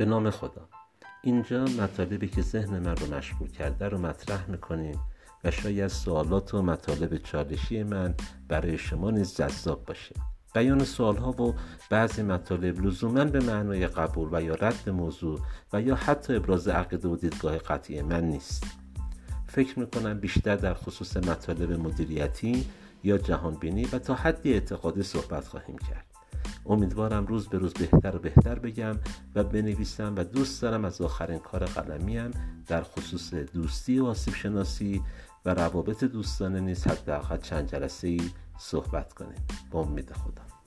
[0.00, 0.68] به نام خدا.
[1.22, 5.00] اینجا مطالبی که ذهن من رو مشغول کرده رو مطرح می‌کنیم
[5.44, 8.14] و شاید سوالات و مطالب چالشی من
[8.48, 10.14] برای شما نیز جذاب باشه.
[10.54, 11.54] بیان سوالها و
[11.90, 15.40] بعضی مطالب لزوما به معنای قبول و یا رد موضوع
[15.72, 18.64] و یا حتی ابراز عقیده و دیدگاه قطعی من نیست.
[19.46, 22.66] فکر می‌کنم بیشتر در خصوص مطالب مدیریتی
[23.04, 26.06] یا جهانبینی و تا حدی اعتقادی صحبت خواهیم کرد.
[26.66, 28.96] امیدوارم روز به روز بهتر و بهتر بگم
[29.34, 32.30] و بنویسم و دوست دارم از آخرین کار قلمیم
[32.66, 35.02] در خصوص دوستی و آسیب شناسی
[35.44, 39.46] و روابط دوستانه نیز حداقل چند جلسه ای صحبت کنیم.
[39.70, 40.59] با امید خدا.